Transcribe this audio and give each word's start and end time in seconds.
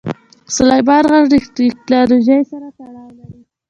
سلیمان 0.55 1.01
غر 1.11 1.15
له 1.31 1.37
تکنالوژۍ 1.57 2.41
سره 2.51 2.67
تړاو 2.77 3.09
لري. 3.17 3.39